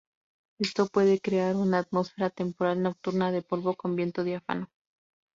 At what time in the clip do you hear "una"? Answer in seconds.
1.55-1.77